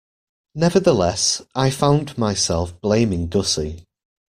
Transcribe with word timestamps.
Nevertheless, 0.55 1.43
I 1.53 1.69
found 1.69 2.17
myself 2.17 2.81
blaming 2.81 3.27
Gussie. 3.27 3.85